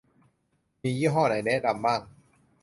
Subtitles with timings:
[0.81, 2.11] มียี่ห้อใดแนะนำบ้าง~